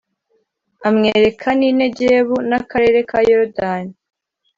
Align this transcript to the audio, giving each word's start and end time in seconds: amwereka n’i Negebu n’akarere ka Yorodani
amwereka 0.87 1.47
n’i 1.59 1.69
Negebu 1.79 2.35
n’akarere 2.49 2.99
ka 3.09 3.19
Yorodani 3.29 3.93